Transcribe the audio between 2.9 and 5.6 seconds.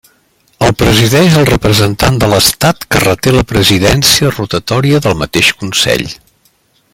que reté la presidència rotatòria del mateix